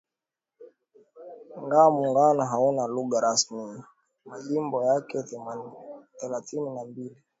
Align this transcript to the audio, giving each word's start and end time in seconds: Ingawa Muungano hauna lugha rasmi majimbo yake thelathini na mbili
Ingawa 1.57 1.89
Muungano 1.95 2.41
hauna 2.51 2.83
lugha 2.95 3.19
rasmi 3.27 3.83
majimbo 4.25 4.83
yake 4.85 5.23
thelathini 6.19 6.69
na 6.75 6.85
mbili 6.85 7.17